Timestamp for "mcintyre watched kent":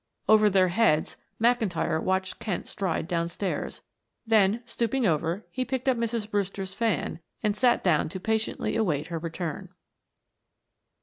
1.39-2.67